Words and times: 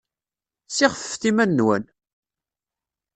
Ssixfefet 0.69 1.23
iman-nwen! 1.29 1.83